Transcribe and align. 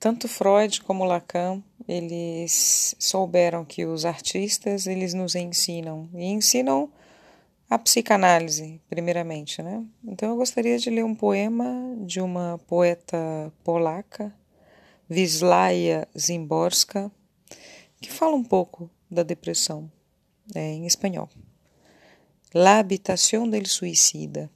tanto 0.00 0.26
Freud 0.26 0.80
como 0.80 1.04
Lacan, 1.04 1.62
eles 1.86 2.96
souberam 2.98 3.66
que 3.66 3.84
os 3.84 4.06
artistas, 4.06 4.86
eles 4.86 5.12
nos 5.12 5.34
ensinam, 5.34 6.08
e 6.14 6.24
ensinam 6.24 6.90
a 7.68 7.78
psicanálise, 7.78 8.80
primeiramente, 8.88 9.62
né? 9.62 9.84
Então 10.02 10.30
eu 10.30 10.36
gostaria 10.36 10.78
de 10.78 10.88
ler 10.88 11.04
um 11.04 11.14
poema 11.14 11.94
de 11.98 12.20
uma 12.20 12.58
poeta 12.66 13.52
polaca, 13.62 14.34
Wisława 15.08 16.08
Zimborska, 16.18 17.12
que 18.00 18.10
fala 18.10 18.34
um 18.34 18.44
pouco 18.44 18.90
da 19.10 19.22
depressão, 19.22 19.90
é, 20.54 20.60
em 20.60 20.86
espanhol. 20.86 21.28
La 22.54 22.78
habitación 22.78 23.50
del 23.50 23.66
suicida. 23.66 24.50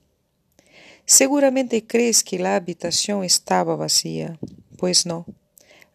Seguramente 1.06 1.82
crees 1.82 2.22
que 2.22 2.38
la 2.38 2.56
habitación 2.56 3.24
estaba 3.24 3.76
vacía. 3.76 4.38
Pues 4.77 5.07
no. 5.07 5.26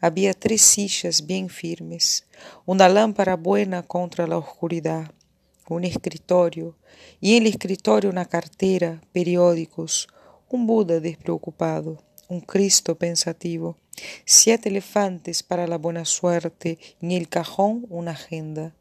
Había 0.02 0.34
tres 0.34 0.62
sillas 0.62 1.26
bien 1.26 1.50
firmes, 1.50 2.26
una 2.66 2.88
lámpara 2.88 3.36
buena 3.36 3.84
contra 3.84 4.28
la 4.28 4.38
oscuridad, 4.38 5.12
un 5.68 5.84
escritorio, 5.84 6.78
y 7.20 7.36
en 7.36 7.44
el 7.44 7.50
escritorio 7.50 8.10
una 8.10 8.26
cartera, 8.26 9.02
periódicos, 9.12 10.08
un 10.50 10.66
Buda 10.66 11.02
despreocupado, 11.02 12.02
un 12.30 12.40
Cristo 12.40 12.98
pensativo, 12.98 13.78
siete 14.26 14.70
elefantes 14.70 15.44
para 15.44 15.68
la 15.68 15.78
buena 15.78 16.06
suerte 16.06 16.80
y 17.02 17.06
en 17.08 17.12
el 17.12 17.28
cajón 17.28 17.86
una 17.90 18.12
agenda. 18.12 18.74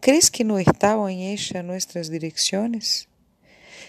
¿Crees 0.00 0.30
que 0.30 0.44
no 0.44 0.58
estaban 0.58 1.10
en 1.10 1.20
ella 1.20 1.62
nuestras 1.64 2.10
direcciones? 2.10 3.08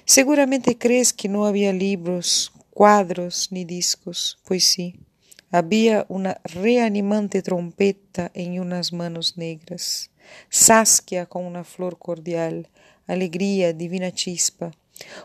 Seguramente 0.05 0.77
crees 0.77 1.13
que 1.13 1.29
no 1.29 1.45
había 1.45 1.73
libros, 1.73 2.51
cuadros 2.71 3.49
ni 3.51 3.65
discos, 3.65 4.39
pues 4.45 4.63
sí, 4.63 5.04
había 5.57 6.05
una 6.09 6.41
reanimante 6.43 7.41
trompeta 7.41 8.29
en 8.33 8.59
unas 8.59 8.91
manos 8.91 9.37
negras, 9.37 10.11
Saskia 10.49 11.27
con 11.27 11.45
una 11.45 11.63
flor 11.63 11.97
cordial, 11.97 12.67
alegría, 13.07 13.71
divina 13.71 14.11
chispa, 14.11 14.71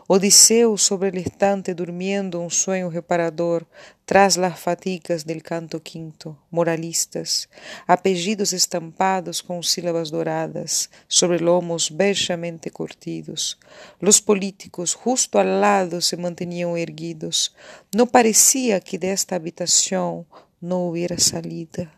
Odiseo 0.09 0.77
sobre 0.77 1.11
el 1.11 1.19
estante 1.19 1.75
durmiendo 1.77 2.41
un 2.41 2.51
sueño 2.51 2.91
reparador 2.91 3.69
tras 4.05 4.37
las 4.37 4.59
fatigas 4.59 5.25
del 5.25 5.45
canto 5.45 5.81
quinto, 5.81 6.37
moralistas, 6.51 7.49
apellidos 7.87 8.53
estampados 8.53 9.45
con 9.45 9.63
sílabas 9.63 10.11
doradas 10.11 10.91
sobre 11.07 11.39
lomos 11.39 11.97
bellamente 11.97 12.73
curtidos. 12.73 13.61
Los 14.01 14.21
políticos 14.21 14.95
justo 14.95 15.39
al 15.39 15.61
lado 15.61 16.01
se 16.01 16.17
mantenían 16.17 16.77
erguidos. 16.77 17.55
No 17.93 18.07
parecía 18.07 18.81
que 18.81 18.99
de 18.99 19.13
esta 19.13 19.37
habitación 19.37 20.27
no 20.61 20.79
hubiera 20.79 21.19
salida 21.19 21.95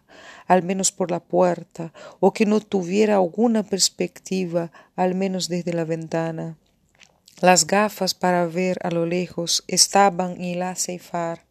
al 0.46 0.62
menos 0.62 0.92
por 0.92 1.10
la 1.10 1.20
puerta, 1.20 1.94
o 2.20 2.34
que 2.34 2.44
no 2.44 2.60
tuviera 2.60 3.14
alguna 3.14 3.62
perspectiva, 3.62 4.70
al 4.96 5.14
menos 5.14 5.48
desde 5.48 5.72
la 5.72 5.84
ventana. 5.84 6.58
Las 7.42 7.66
gafas 7.66 8.14
para 8.14 8.46
ver 8.46 8.78
a 8.84 8.92
lo 8.92 9.04
lejos 9.04 9.64
estaban 9.66 10.40
en 10.40 10.60
la 10.60 10.76
ceifar. 10.76 11.44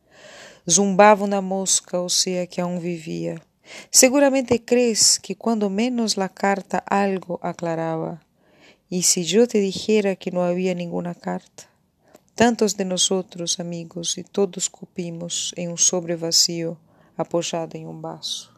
Zumbava 0.65 1.25
una 1.25 1.41
mosca, 1.41 1.99
o 1.99 2.07
sea 2.07 2.47
que 2.47 2.61
aún 2.61 2.81
vivía. 2.81 3.43
Seguramente 3.89 4.63
crees 4.63 5.19
que 5.19 5.35
cuando 5.35 5.69
menos 5.69 6.15
la 6.15 6.29
carta 6.29 6.77
algo 6.77 7.41
aclaraba. 7.43 8.21
¿Y 8.89 9.03
si 9.03 9.25
yo 9.25 9.49
te 9.49 9.57
dijera 9.57 10.15
que 10.15 10.31
no 10.31 10.43
había 10.43 10.73
ninguna 10.75 11.13
carta? 11.13 11.69
Tantos 12.35 12.77
de 12.77 12.85
nosotros, 12.85 13.59
amigos, 13.59 14.17
y 14.17 14.23
todos 14.23 14.69
cupimos 14.69 15.53
en 15.57 15.71
un 15.71 15.77
sobre 15.77 16.15
vacío 16.15 16.77
apoyado 17.17 17.77
en 17.77 17.87
un 17.87 18.01
vaso. 18.01 18.50